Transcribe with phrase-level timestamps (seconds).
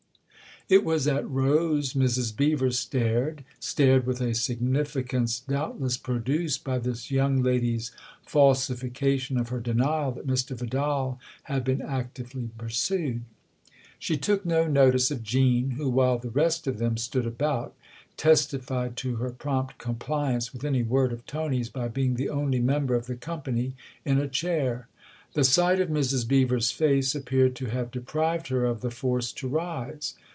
[0.69, 2.33] It was at Rose Mrs.
[2.33, 7.91] Beever stared stared with a significance doubtless produced by this young lady's
[8.21, 10.55] falsification of her denial that Mr.
[10.55, 13.23] Vidal had been actively pursued.
[13.99, 17.75] She took no notice of Jean, who, while the rest of them stood about,
[18.15, 22.93] testified to her prompt compliance with any word of Tony's by being the only member
[22.93, 23.25] THE OTHER HOUSE 97 of the
[23.65, 23.75] company
[24.05, 24.87] in a chair.
[25.33, 26.25] The sight of Mrs.
[26.25, 30.13] Beever's face appeared to have deprived her of the force to rise.